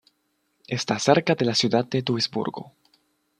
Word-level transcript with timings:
Está 0.67 0.97
cerca 0.97 1.35
de 1.35 1.45
la 1.45 1.53
ciudad 1.53 1.85
de 1.85 2.01
Duisburgo. 2.01 2.73